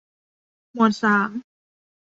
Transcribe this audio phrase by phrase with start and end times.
[0.73, 1.29] หมวดสาม